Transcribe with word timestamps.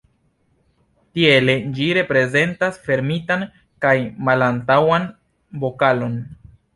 Tiele 1.17 1.53
ĝi 1.79 1.89
reprezentas 1.97 2.79
fermitan 2.87 3.43
kaj 3.85 3.91
malantaŭan 4.31 5.05
vokalon. 5.67 6.17